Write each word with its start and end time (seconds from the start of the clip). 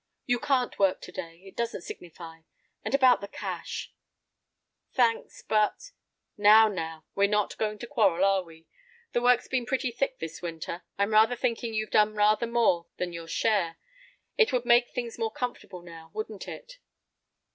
"You 0.25 0.39
can't 0.39 0.79
work 0.79 0.99
to 1.01 1.11
day. 1.11 1.43
It 1.45 1.55
doesn't 1.55 1.83
signify. 1.83 2.41
And 2.83 2.95
about 2.95 3.21
the 3.21 3.27
cash—" 3.27 3.93
"Thanks, 4.93 5.43
but—" 5.43 5.91
"Now, 6.37 6.67
now, 6.67 7.05
we're 7.13 7.27
not 7.29 7.55
going 7.59 7.77
to 7.77 7.85
quarrel, 7.85 8.25
are 8.25 8.41
we? 8.41 8.65
The 9.11 9.21
work's 9.21 9.47
been 9.47 9.67
pretty 9.67 9.91
thick 9.91 10.17
this 10.17 10.41
winter. 10.41 10.81
I'm 10.97 11.11
rather 11.13 11.35
thinking 11.35 11.75
you've 11.75 11.91
done 11.91 12.15
rather 12.15 12.47
more 12.47 12.87
than 12.97 13.13
your 13.13 13.27
share. 13.27 13.77
It 14.39 14.51
would 14.51 14.65
make 14.65 14.89
things 14.89 15.19
more 15.19 15.31
comfortable, 15.31 15.83
now—wouldn't 15.83 16.47
it?" 16.47 16.79